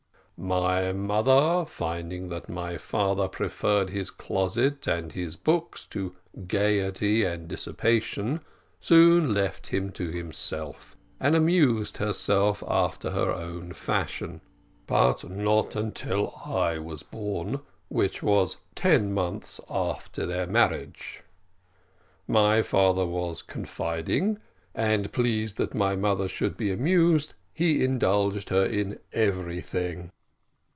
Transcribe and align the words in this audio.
"My 0.43 0.91
mother, 0.91 1.65
finding 1.65 2.29
that 2.29 2.49
my 2.49 2.79
father 2.79 3.27
preferred 3.27 3.91
his 3.91 4.09
closet 4.09 4.87
and 4.87 5.11
his 5.11 5.35
books 5.35 5.85
to 5.91 6.15
gaiety 6.47 7.23
and 7.23 7.47
dissipation, 7.47 8.41
soon 8.79 9.35
left 9.35 9.67
him 9.67 9.91
to 9.91 10.09
himself, 10.09 10.97
and 11.19 11.35
amused 11.35 11.97
herself 11.97 12.63
after 12.67 13.11
her 13.11 13.31
own 13.31 13.73
fashion, 13.73 14.41
but 14.87 15.29
not 15.29 15.75
until 15.75 16.33
I 16.43 16.79
was 16.79 17.03
born, 17.03 17.59
which 17.87 18.23
was 18.23 18.57
ten 18.73 19.13
months 19.13 19.59
after 19.69 20.25
their 20.25 20.47
marriage. 20.47 21.21
My 22.27 22.63
father 22.63 23.05
was 23.05 23.43
confiding, 23.43 24.39
and, 24.73 25.11
pleased 25.11 25.57
that 25.57 25.75
my 25.75 25.95
mother 25.95 26.27
should 26.27 26.57
be 26.57 26.71
amused, 26.71 27.35
he 27.53 27.83
indulged 27.83 28.49
her 28.49 28.65
in 28.65 28.97
everything. 29.13 30.09